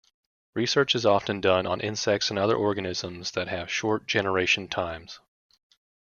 Research 0.55 0.95
is 0.95 1.05
often 1.05 1.41
done 1.41 1.67
on 1.67 1.79
insects 1.79 2.31
and 2.31 2.39
other 2.39 2.55
organisms 2.55 3.29
that 3.33 3.49
have 3.49 3.69
short 3.69 4.07
generation 4.07 4.67
times. 4.67 5.19